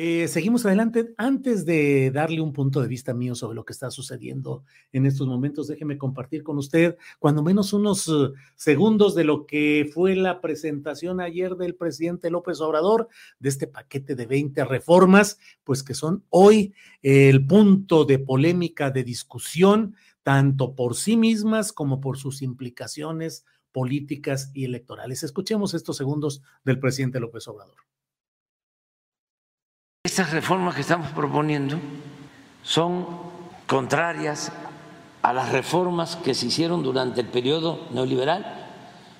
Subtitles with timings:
[0.00, 1.12] Eh, seguimos adelante.
[1.16, 5.26] Antes de darle un punto de vista mío sobre lo que está sucediendo en estos
[5.26, 10.40] momentos, déjeme compartir con usted cuando menos unos uh, segundos de lo que fue la
[10.40, 13.08] presentación ayer del presidente López Obrador
[13.40, 19.02] de este paquete de 20 reformas, pues que son hoy el punto de polémica, de
[19.02, 25.24] discusión, tanto por sí mismas como por sus implicaciones políticas y electorales.
[25.24, 27.87] Escuchemos estos segundos del presidente López Obrador.
[30.18, 31.78] Estas reformas que estamos proponiendo
[32.64, 33.06] son
[33.68, 34.50] contrarias
[35.22, 38.66] a las reformas que se hicieron durante el periodo neoliberal,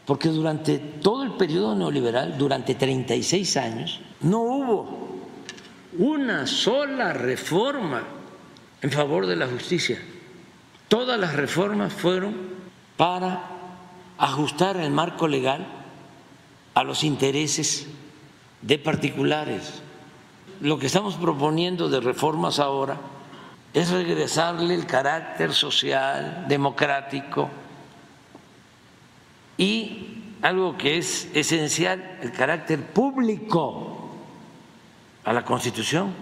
[0.05, 5.21] porque durante todo el periodo neoliberal, durante 36 años, no hubo
[6.01, 8.03] una sola reforma
[8.83, 10.03] en favor de la justicia.
[10.89, 12.35] Todas las reformas fueron
[12.97, 13.45] para
[14.19, 15.65] ajustar el marco legal
[16.75, 17.87] a los intereses
[18.63, 19.83] de particulares
[20.61, 23.01] lo que estamos proponiendo de reformas ahora
[23.73, 27.49] es regresarle el carácter social, democrático
[29.57, 34.11] y algo que es esencial, el carácter público
[35.25, 36.13] a la Constitución.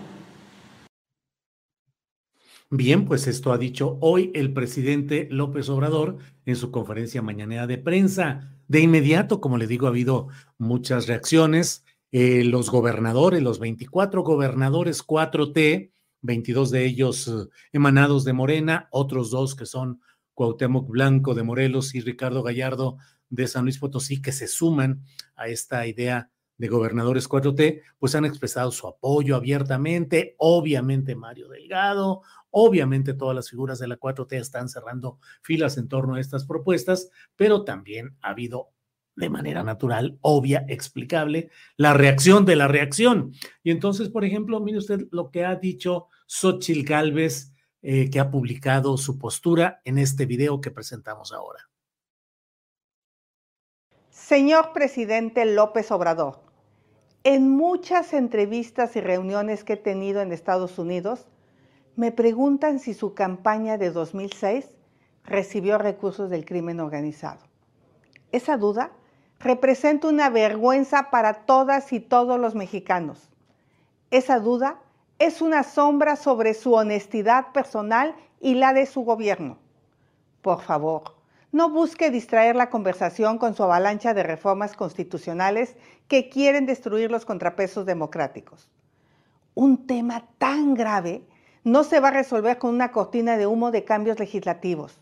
[2.68, 7.78] Bien, pues esto ha dicho hoy el presidente López Obrador en su conferencia mañanera de
[7.78, 8.50] prensa.
[8.66, 15.04] De inmediato, como le digo, ha habido muchas reacciones eh, los gobernadores, los 24 gobernadores
[15.04, 17.32] 4T, 22 de ellos eh,
[17.72, 20.00] emanados de Morena, otros dos que son
[20.34, 25.02] Cuauhtémoc Blanco de Morelos y Ricardo Gallardo de San Luis Potosí, que se suman
[25.34, 30.34] a esta idea de gobernadores 4T, pues han expresado su apoyo abiertamente.
[30.38, 36.14] Obviamente Mario Delgado, obviamente todas las figuras de la 4T están cerrando filas en torno
[36.14, 38.70] a estas propuestas, pero también ha habido
[39.16, 43.32] de manera natural, obvia, explicable, la reacción de la reacción.
[43.62, 47.52] Y entonces, por ejemplo, mire usted lo que ha dicho Xochil Gálvez,
[47.82, 51.68] eh, que ha publicado su postura en este video que presentamos ahora.
[54.10, 56.40] Señor presidente López Obrador,
[57.22, 61.26] en muchas entrevistas y reuniones que he tenido en Estados Unidos,
[61.94, 64.70] me preguntan si su campaña de 2006
[65.24, 67.40] recibió recursos del crimen organizado.
[68.32, 68.92] Esa duda
[69.38, 73.30] representa una vergüenza para todas y todos los mexicanos.
[74.10, 74.78] Esa duda
[75.18, 79.58] es una sombra sobre su honestidad personal y la de su gobierno.
[80.42, 81.16] Por favor,
[81.52, 85.76] no busque distraer la conversación con su avalancha de reformas constitucionales
[86.08, 88.68] que quieren destruir los contrapesos democráticos.
[89.54, 91.22] Un tema tan grave
[91.64, 95.00] no se va a resolver con una cortina de humo de cambios legislativos.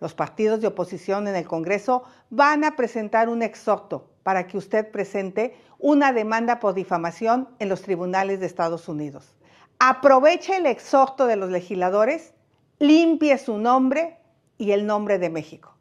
[0.00, 4.90] Los partidos de oposición en el Congreso van a presentar un exhorto para que usted
[4.90, 9.34] presente una demanda por difamación en los tribunales de Estados Unidos.
[9.80, 12.34] Aproveche el exhorto de los legisladores,
[12.78, 14.18] limpie su nombre
[14.56, 15.76] y el nombre de México.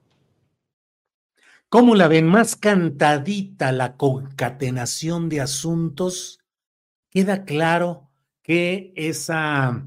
[1.70, 2.28] ¿Cómo la ven?
[2.28, 6.40] Más cantadita la concatenación de asuntos.
[7.10, 8.10] Queda claro
[8.42, 9.86] que esa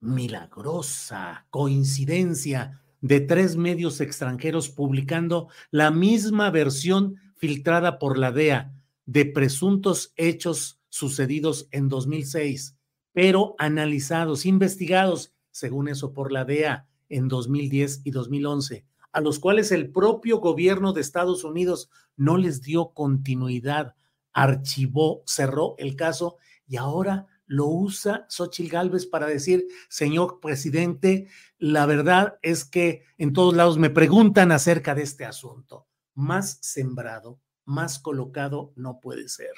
[0.00, 8.72] milagrosa coincidencia de tres medios extranjeros publicando la misma versión filtrada por la DEA
[9.04, 12.76] de presuntos hechos sucedidos en 2006,
[13.12, 19.72] pero analizados, investigados, según eso, por la DEA en 2010 y 2011, a los cuales
[19.72, 23.94] el propio gobierno de Estados Unidos no les dio continuidad,
[24.32, 31.28] archivó, cerró el caso y ahora lo usa Xochitl Gálvez para decir, señor presidente,
[31.58, 35.86] la verdad es que en todos lados me preguntan acerca de este asunto.
[36.14, 39.52] Más sembrado, más colocado no puede ser.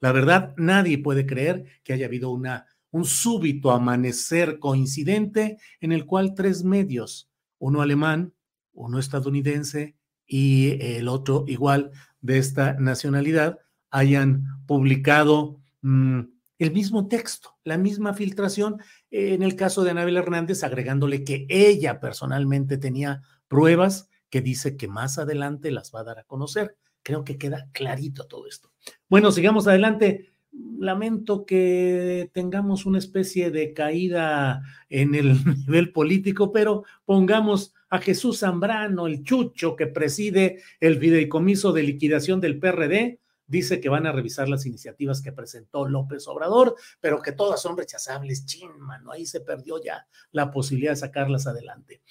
[0.00, 6.06] La verdad, nadie puede creer que haya habido una un súbito amanecer coincidente en el
[6.06, 8.32] cual tres medios, uno alemán,
[8.72, 9.96] uno estadounidense
[10.26, 11.90] y el otro igual
[12.22, 13.58] de esta nacionalidad,
[13.90, 16.20] hayan publicado mm,
[16.58, 18.78] el mismo texto, la misma filtración,
[19.10, 24.88] en el caso de Anabel Hernández, agregándole que ella personalmente tenía pruebas que dice que
[24.88, 26.76] más adelante las va a dar a conocer.
[27.02, 28.72] Creo que queda clarito todo esto.
[29.08, 30.32] Bueno, sigamos adelante
[30.78, 35.34] lamento que tengamos una especie de caída en el
[35.66, 42.40] nivel político, pero pongamos a Jesús Zambrano, el chucho que preside el fideicomiso de liquidación
[42.40, 47.32] del PRD, dice que van a revisar las iniciativas que presentó López Obrador, pero que
[47.32, 48.46] todas son rechazables.
[48.46, 52.02] Chin, mano, ahí se perdió ya la posibilidad de sacarlas adelante.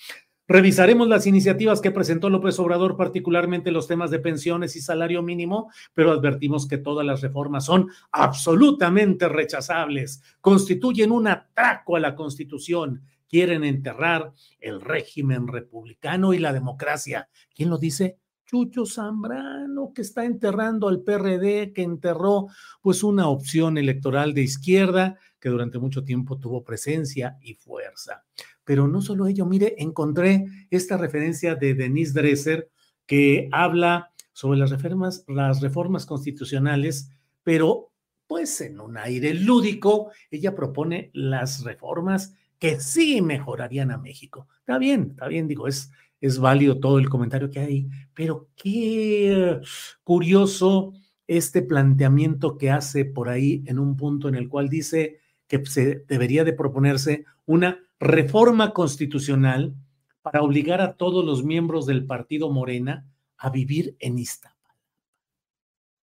[0.47, 5.71] Revisaremos las iniciativas que presentó López Obrador, particularmente los temas de pensiones y salario mínimo,
[5.95, 13.01] pero advertimos que todas las reformas son absolutamente rechazables, constituyen un atraco a la Constitución,
[13.27, 17.27] quieren enterrar el régimen republicano y la democracia.
[17.55, 18.19] ¿Quién lo dice?
[18.55, 22.47] Chucho Zambrano, que está enterrando al PRD, que enterró
[22.81, 28.23] pues una opción electoral de izquierda que durante mucho tiempo tuvo presencia y fuerza.
[28.63, 32.69] Pero no solo ello, mire, encontré esta referencia de Denise Dresser
[33.05, 37.11] que habla sobre las reformas, las reformas constitucionales,
[37.43, 37.91] pero
[38.27, 44.47] pues en un aire lúdico, ella propone las reformas que sí mejorarían a México.
[44.59, 45.91] Está bien, está bien, digo, es,
[46.25, 49.61] es válido todo el comentario que hay, pero qué
[50.03, 50.93] curioso
[51.27, 56.03] este planteamiento que hace por ahí en un punto en el cual dice que se
[56.07, 59.75] debería de proponerse una reforma constitucional
[60.21, 63.07] para obligar a todos los miembros del partido Morena
[63.37, 64.75] a vivir en Iztapalapa.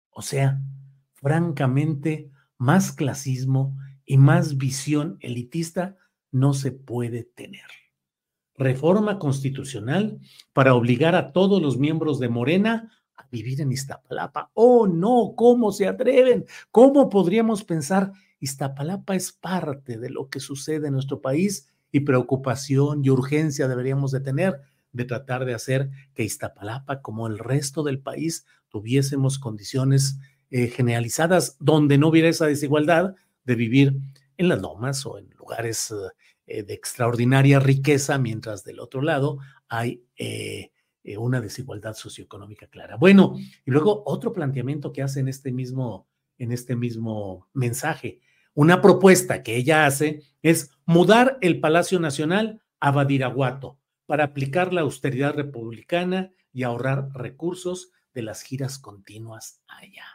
[0.10, 0.62] O sea,
[1.14, 5.96] francamente, más clasismo y más visión elitista
[6.32, 7.66] no se puede tener.
[8.58, 10.20] Reforma constitucional
[10.54, 14.52] para obligar a todos los miembros de Morena a vivir en Iztapalapa.
[14.54, 16.46] Oh, no, ¿cómo se atreven?
[16.72, 23.04] ¿Cómo podríamos pensar Iztapalapa es parte de lo que sucede en nuestro país y preocupación
[23.06, 24.62] y urgencia deberíamos de tener
[24.94, 30.18] de tratar de hacer que Iztapalapa, como el resto del país, tuviésemos condiciones
[30.50, 33.16] eh, generalizadas donde no hubiera esa desigualdad
[33.46, 33.98] de vivir
[34.38, 35.96] en las lomas o en lugares eh,
[36.48, 40.72] de extraordinaria riqueza, mientras del otro lado hay eh,
[41.18, 42.98] una desigualdad socioeconómica clara.
[42.98, 46.08] Bueno, y luego otro planteamiento que hace en este mismo,
[46.38, 48.22] en este mismo mensaje
[48.54, 54.82] una propuesta que ella hace es mudar el Palacio Nacional a Badiraguato para aplicar la
[54.82, 60.06] austeridad republicana y ahorrar recursos de las giras continuas allá.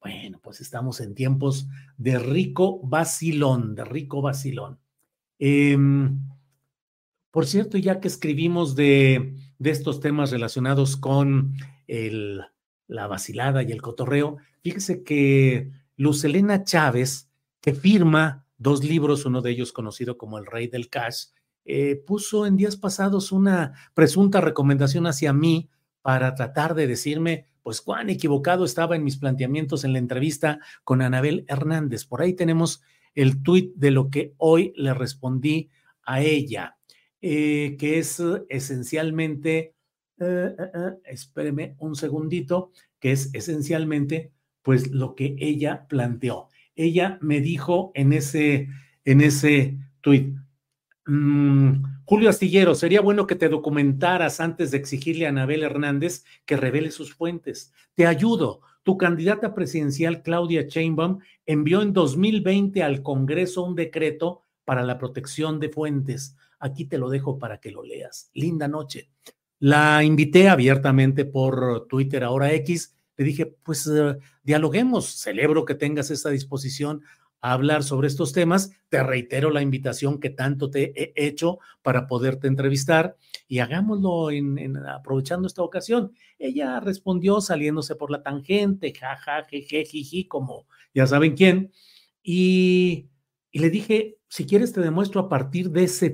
[0.00, 4.80] Bueno, pues estamos en tiempos de rico vacilón, de rico vacilón.
[5.38, 6.18] Em,
[7.30, 11.54] por cierto, ya que escribimos de, estos temas relacionados con
[12.86, 17.30] la vacilada y el cotorreo, fíjese que Lucelena Chávez,
[17.60, 21.26] que firma dos libros, uno de ellos conocido como El Rey del Cash,
[21.64, 25.68] eh, puso en días pasados una presunta recomendación hacia mí
[26.00, 31.02] para tratar de decirme, pues cuán equivocado estaba en mis planteamientos en la entrevista con
[31.02, 32.06] Anabel Hernández.
[32.06, 32.82] Por ahí tenemos
[33.18, 35.70] el tuit de lo que hoy le respondí
[36.04, 36.78] a ella,
[37.20, 39.74] eh, que es esencialmente
[40.20, 42.70] eh, eh, espéreme un segundito,
[43.00, 44.32] que es esencialmente
[44.62, 46.48] pues lo que ella planteó.
[46.76, 48.68] Ella me dijo en ese,
[49.04, 50.36] en ese tuit,
[51.06, 56.56] mm, Julio Astillero, sería bueno que te documentaras antes de exigirle a Anabel Hernández que
[56.56, 57.72] revele sus fuentes.
[57.94, 58.60] Te ayudo.
[58.82, 65.60] Tu candidata presidencial, Claudia Sheinbaum, envió en 2020 al Congreso un decreto para la protección
[65.60, 66.36] de fuentes.
[66.58, 68.30] Aquí te lo dejo para que lo leas.
[68.34, 69.10] Linda noche.
[69.60, 72.96] La invité abiertamente por Twitter, ahora X.
[73.16, 75.06] Le dije, pues eh, dialoguemos.
[75.06, 77.02] Celebro que tengas esta disposición
[77.40, 78.70] a hablar sobre estos temas.
[78.88, 83.16] Te reitero la invitación que tanto te he hecho para poderte entrevistar
[83.46, 84.28] y hagámoslo
[84.88, 86.12] aprovechando esta ocasión.
[86.38, 91.72] Ella respondió saliéndose por la tangente, jaja, jeje, jiji, como ya saben quién.
[92.22, 93.08] Y,
[93.50, 96.10] y le dije, si quieres te demuestro a partir de ese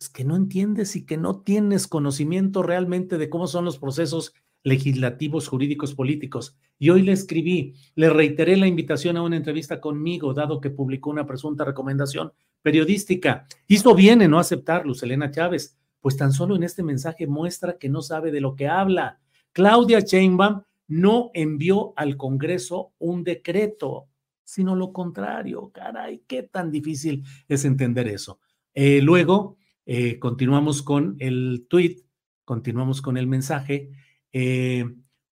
[0.00, 4.32] pues, que no entiendes y que no tienes conocimiento realmente de cómo son los procesos
[4.62, 6.56] legislativos, jurídicos, políticos.
[6.78, 11.10] Y hoy le escribí, le reiteré la invitación a una entrevista conmigo, dado que publicó
[11.10, 13.46] una presunta recomendación periodística.
[13.66, 17.78] Hizo bien en no aceptar, Luz Elena Chávez, pues tan solo en este mensaje muestra
[17.78, 19.20] que no sabe de lo que habla.
[19.52, 24.08] Claudia Sheinbaum no envió al Congreso un decreto,
[24.44, 25.70] sino lo contrario.
[25.72, 28.40] Caray, qué tan difícil es entender eso.
[28.74, 31.98] Eh, luego, eh, continuamos con el tweet,
[32.44, 33.90] continuamos con el mensaje
[34.32, 34.84] eh,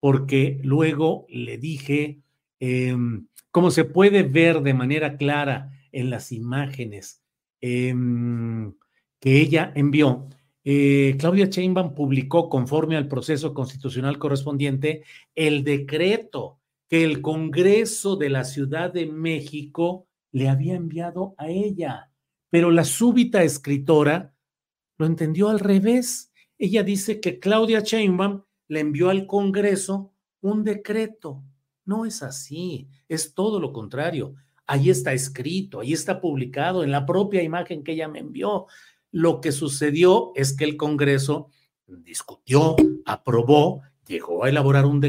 [0.00, 2.20] porque luego le dije
[2.60, 7.22] em, cómo se puede ver de manera clara en las imágenes
[7.60, 8.74] em,
[9.20, 10.28] que ella envió.
[10.64, 18.30] Eh, Claudia Sheinbaum publicó conforme al proceso constitucional correspondiente el decreto que el Congreso de
[18.30, 22.10] la Ciudad de México le había enviado a ella,
[22.50, 24.34] pero la súbita escritora
[24.98, 26.32] lo entendió al revés.
[26.58, 31.42] Ella dice que Claudia Sheinbaum le envió al Congreso un decreto.
[31.84, 34.34] No es así, es todo lo contrario.
[34.66, 38.66] Ahí está escrito, ahí está publicado en la propia imagen que ella me envió.
[39.12, 41.48] Lo que sucedió es que el Congreso
[41.86, 45.04] discutió, aprobó, llegó a elaborar un,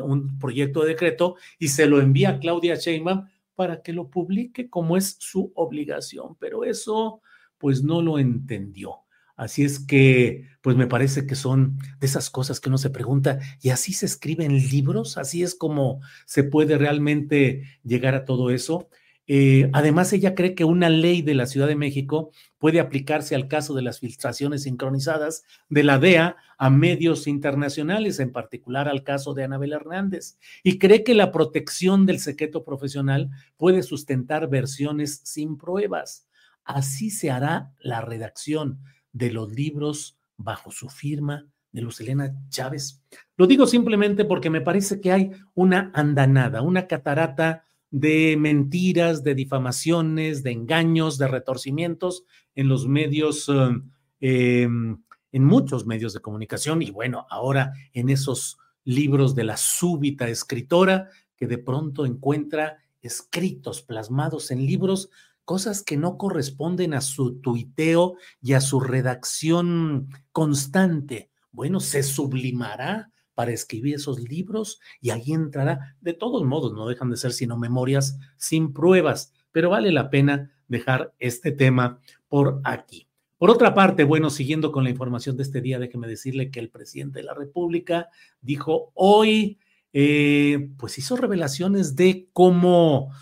[0.00, 4.70] un, proyecto de decreto y se lo envía a Claudia Sheinbaum para que lo publique
[4.70, 6.36] como es su obligación.
[6.38, 7.20] Pero eso,
[7.58, 9.01] pues no lo entendió.
[9.42, 13.40] Así es que, pues me parece que son de esas cosas que uno se pregunta,
[13.60, 15.18] ¿y así se escriben libros?
[15.18, 18.88] ¿Así es como se puede realmente llegar a todo eso?
[19.26, 23.48] Eh, además, ella cree que una ley de la Ciudad de México puede aplicarse al
[23.48, 29.34] caso de las filtraciones sincronizadas de la DEA a medios internacionales, en particular al caso
[29.34, 35.58] de Anabel Hernández, y cree que la protección del secreto profesional puede sustentar versiones sin
[35.58, 36.28] pruebas.
[36.62, 38.78] Así se hará la redacción
[39.12, 42.02] de los libros bajo su firma de Luz
[42.50, 43.02] Chávez.
[43.36, 49.34] Lo digo simplemente porque me parece que hay una andanada, una catarata de mentiras, de
[49.34, 53.82] difamaciones, de engaños, de retorcimientos en los medios, eh,
[54.20, 55.02] em,
[55.32, 61.08] en muchos medios de comunicación y bueno, ahora en esos libros de la súbita escritora
[61.36, 65.10] que de pronto encuentra escritos plasmados en libros
[65.52, 71.28] cosas que no corresponden a su tuiteo y a su redacción constante.
[71.50, 75.94] Bueno, se sublimará para escribir esos libros y ahí entrará.
[76.00, 80.50] De todos modos, no dejan de ser sino memorias sin pruebas, pero vale la pena
[80.68, 83.06] dejar este tema por aquí.
[83.36, 86.70] Por otra parte, bueno, siguiendo con la información de este día, déjeme decirle que el
[86.70, 88.08] presidente de la República
[88.40, 89.58] dijo hoy,
[89.92, 93.12] eh, pues hizo revelaciones de cómo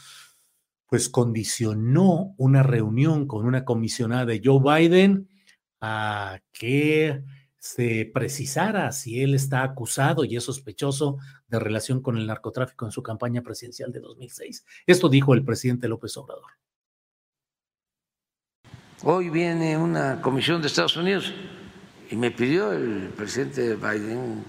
[0.90, 5.28] pues condicionó una reunión con una comisionada de Joe Biden
[5.80, 7.22] a que
[7.58, 12.90] se precisara si él está acusado y es sospechoso de relación con el narcotráfico en
[12.90, 14.64] su campaña presidencial de 2006.
[14.84, 16.50] Esto dijo el presidente López Obrador.
[19.04, 21.32] Hoy viene una comisión de Estados Unidos
[22.10, 24.44] y me pidió el presidente Biden,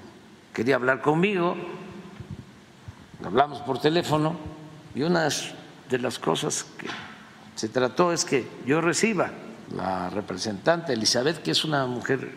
[0.53, 1.55] quería hablar conmigo,
[3.23, 4.35] hablamos por teléfono
[4.95, 5.53] y unas
[5.91, 6.87] de las cosas que
[7.55, 9.31] se trató es que yo reciba
[9.75, 12.31] la representante Elizabeth, que es una mujer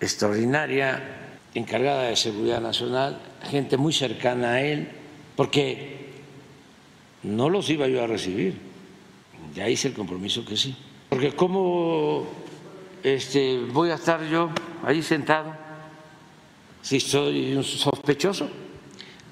[0.00, 3.18] extraordinaria, encargada de seguridad nacional,
[3.50, 4.90] gente muy cercana a él,
[5.36, 6.10] porque
[7.22, 8.58] no los iba yo a recibir,
[9.54, 10.76] ya hice el compromiso que sí,
[11.08, 12.26] porque cómo
[13.02, 14.50] este, voy a estar yo
[14.84, 15.54] ahí sentado
[16.82, 18.50] si soy un sospechoso.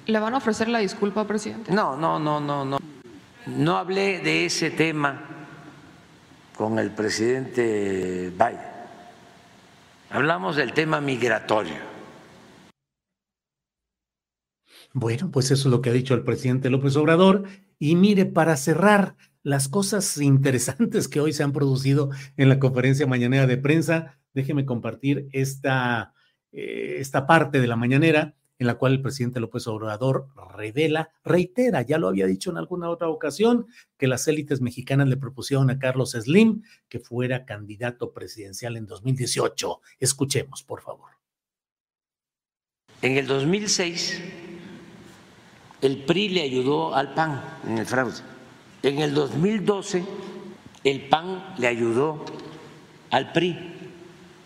[0.07, 1.71] ¿Le van a ofrecer la disculpa, presidente?
[1.71, 2.80] No, no, no, no, no.
[3.57, 5.21] No hablé de ese tema
[6.55, 8.59] con el presidente Biden.
[10.09, 11.75] hablamos del tema migratorio.
[14.93, 17.43] Bueno, pues eso es lo que ha dicho el presidente López Obrador.
[17.77, 23.07] Y mire, para cerrar las cosas interesantes que hoy se han producido en la conferencia
[23.07, 26.13] mañanera de prensa, déjeme compartir esta,
[26.53, 31.81] eh, esta parte de la mañanera en la cual el presidente López Obrador revela, reitera,
[31.81, 33.65] ya lo había dicho en alguna otra ocasión,
[33.97, 39.81] que las élites mexicanas le propusieron a Carlos Slim que fuera candidato presidencial en 2018.
[39.99, 41.09] Escuchemos, por favor.
[43.01, 44.21] En el 2006,
[45.81, 48.21] el PRI le ayudó al PAN en el fraude.
[48.83, 50.05] En el 2012,
[50.83, 52.25] el PAN le ayudó
[53.09, 53.57] al PRI,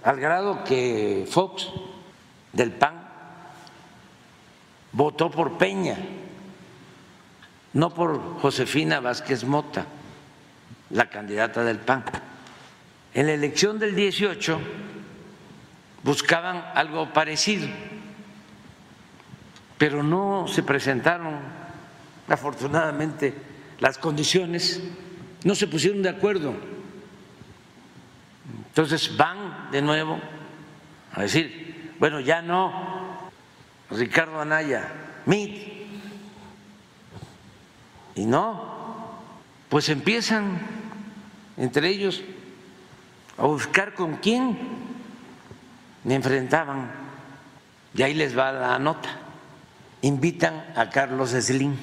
[0.04, 1.68] al grado que Fox
[2.54, 3.05] del PAN
[4.96, 5.98] votó por Peña,
[7.74, 9.86] no por Josefina Vázquez Mota,
[10.92, 12.06] la candidata del PAN.
[13.14, 14.58] En la elección del 18
[16.02, 17.68] buscaban algo parecido,
[19.78, 21.40] pero no se presentaron,
[22.30, 23.34] afortunadamente,
[23.80, 24.82] las condiciones,
[25.44, 26.56] no se pusieron de acuerdo.
[28.70, 30.22] Entonces van de nuevo
[31.14, 32.95] a decir, bueno, ya no
[33.92, 34.92] Ricardo Anaya,
[35.26, 35.76] MIT.
[38.16, 38.76] Y no,
[39.70, 40.60] pues empiezan
[41.58, 42.24] entre ellos
[43.38, 44.58] a buscar con quién
[46.04, 46.92] me enfrentaban.
[47.94, 49.10] Y ahí les va la nota.
[50.02, 51.76] Invitan a Carlos Slim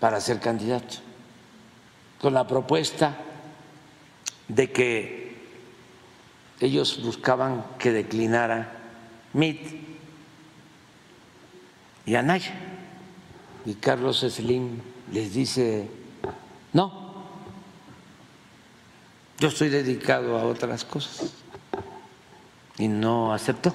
[0.00, 0.96] para ser candidato,
[2.20, 3.16] con la propuesta
[4.48, 5.22] de que
[6.60, 8.72] ellos buscaban que declinara
[9.32, 9.82] MIT
[12.06, 12.52] y Anaya.
[13.64, 14.80] Y Carlos Slim
[15.12, 15.88] les dice,
[16.72, 17.02] no,
[19.38, 21.34] yo estoy dedicado a otras cosas.
[22.78, 23.74] Y no aceptó.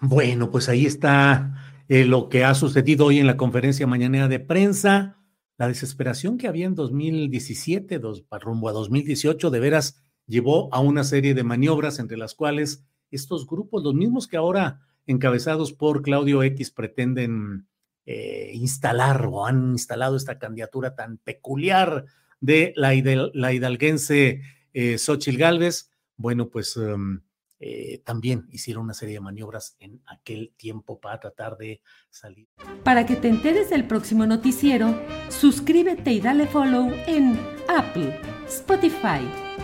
[0.00, 4.38] Bueno, pues ahí está eh, lo que ha sucedido hoy en la conferencia mañanera de
[4.38, 5.16] prensa.
[5.56, 11.02] La desesperación que había en 2017, dos, rumbo a 2018, de veras llevó a una
[11.02, 16.42] serie de maniobras entre las cuales estos grupos, los mismos que ahora encabezados por Claudio
[16.42, 17.66] X, pretenden
[18.06, 22.04] eh, instalar o han instalado esta candidatura tan peculiar
[22.40, 22.92] de la,
[23.34, 24.42] la hidalguense
[24.72, 27.20] eh, Xochil Gálvez, bueno, pues em,
[27.58, 32.48] eh, también hicieron una serie de maniobras en aquel tiempo para tratar de salir.
[32.84, 39.20] Para que te enteres del próximo noticiero, suscríbete y dale follow en Apple, Spotify,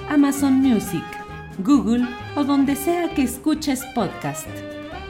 [0.08, 1.04] Amazon Music,
[1.58, 4.48] Google o donde sea que escuches podcast